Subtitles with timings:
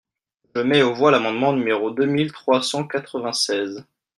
[0.55, 3.85] Je mets aux voix l’amendement numéro deux mille trois cent quatre-vingt-seize.